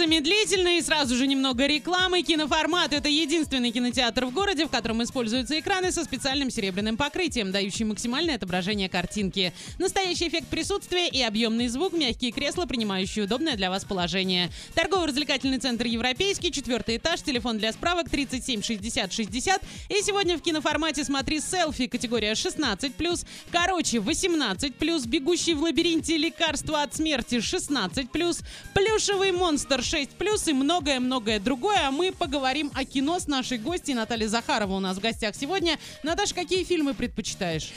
[0.00, 2.22] Незамедлительно и сразу же немного рекламы.
[2.22, 7.84] Киноформат— это единственный кинотеатр в городе, в котором используются экраны со специальным серебряным покрытием, дающий
[7.84, 9.52] максимальное отображение картинки.
[9.78, 14.50] Настоящий эффект присутствия и объемный звук, мягкие кресла, принимающие удобное для вас положение.
[14.74, 19.62] Торгово-развлекательный центр «Европейский», четвертый этаж, телефон для справок 37 60 60.
[19.90, 26.94] И сегодня в киноформате смотри селфи, категория 16+, короче 18+, бегущий в лабиринте лекарства от
[26.94, 28.42] смерти 16+,
[28.72, 31.88] плюшевый монстр 6+, и многое-многое другое.
[31.88, 35.78] А мы поговорим о кино с нашей гостьей Натальей Захарова у нас в гостях сегодня.
[36.02, 37.72] Наташа, какие фильмы предпочитаешь?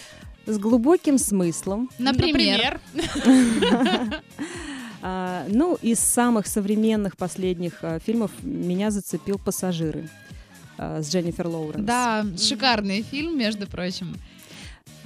[0.45, 1.89] С глубоким смыслом.
[1.97, 2.79] Например.
[5.05, 10.07] А, ну, из самых современных последних а, фильмов меня зацепил «Пассажиры»
[10.77, 11.85] а, с Дженнифер Лоуренс.
[11.85, 14.15] Да, шикарный фильм, между прочим.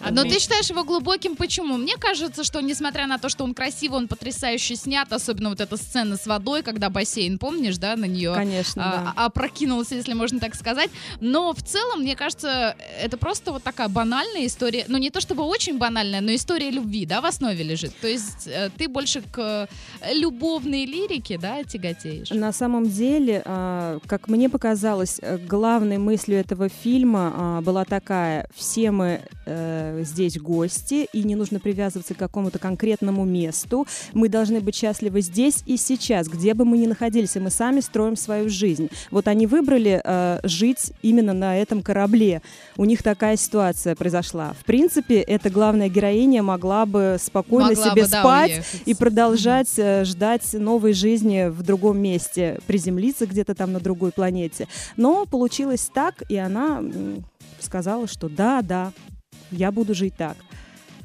[0.02, 1.78] А, Но ты считаешь его глубоким почему?
[1.78, 5.78] Мне кажется, что несмотря на то, что он красиво, он потрясающе снят, особенно вот эта
[5.78, 9.14] сцена с водой, когда бассейн, помнишь, да, на нее Конечно, да.
[9.16, 10.90] а, опрокинулся, если можно так сказать.
[11.20, 15.44] Но в целом, мне кажется, это просто вот такая банальная история, ну не то чтобы
[15.44, 17.96] очень банальная, но история любви, да, в основе лежит.
[18.00, 19.68] То есть э, ты больше к
[20.14, 22.30] любовной лирике, да, тяготеешь?
[22.30, 28.48] На самом деле, а, как мне показалось, э, главной мыслью этого фильма а, была такая:
[28.56, 33.88] все мы э, здесь гости, и не нужно привязываться к какому-то конкретному месту.
[34.14, 37.80] Мы должны быть счастливы здесь и сейчас, где бы мы ни находились, и мы сами
[37.80, 38.90] строим свою жизнь.
[39.12, 42.42] Вот они выбрали э, жить именно на этом корабле.
[42.76, 44.54] У них такая ситуация произошла.
[44.60, 48.82] В принципе, эта главная героиня могла бы спокойно Могла себе бы, да, спать уехать.
[48.86, 54.68] и продолжать э, ждать новой жизни в другом месте, приземлиться где-то там на другой планете.
[54.98, 56.84] Но получилось так, и она
[57.60, 58.92] сказала, что да, да,
[59.52, 60.38] я буду жить так.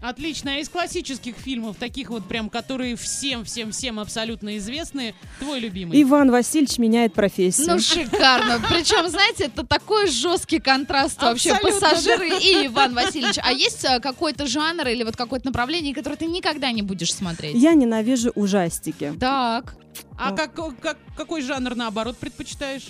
[0.02, 0.54] Отлично.
[0.54, 6.02] А из классических фильмов, таких вот прям, которые всем-всем-всем абсолютно известны, твой любимый?
[6.02, 7.68] Иван Васильевич меняет профессию.
[7.68, 8.60] Ну, шикарно.
[8.68, 11.52] Причем, знаете, это такой жесткий контраст вообще.
[11.52, 13.38] Абсолютно, Пассажиры и Иван Васильевич.
[13.40, 17.54] А есть а, какой-то жанр или вот какое-то направление, которое ты никогда не будешь смотреть?
[17.54, 19.14] Я ненавижу ужастики.
[19.20, 19.76] Так.
[20.18, 22.88] А как, как- какой жанр, наоборот, предпочитаешь?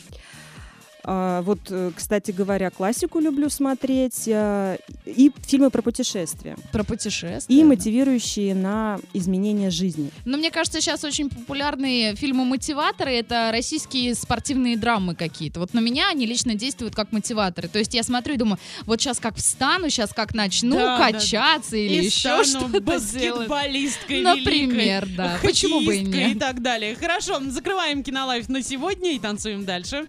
[1.05, 7.55] А, вот, э, кстати говоря, классику люблю смотреть а, и фильмы про путешествия Про путешествия.
[7.55, 7.67] и да.
[7.67, 10.11] мотивирующие на изменение жизни.
[10.25, 15.61] Но мне кажется, сейчас очень популярные фильмы-мотиваторы— это российские спортивные драмы какие-то.
[15.61, 17.69] Вот на меня они лично действуют как мотиваторы.
[17.69, 21.11] То есть я смотрю и думаю, вот сейчас как встану, сейчас как начну Да, да,
[21.13, 22.85] качаться или И еще что-то делать.
[22.85, 25.39] баскетболисткой Например, великой, да.
[25.43, 26.37] Почему бы и нет?
[26.37, 26.95] и так далее.
[26.95, 30.09] Хорошо, закрываем кинолайф на сегодня и танцуем дальше.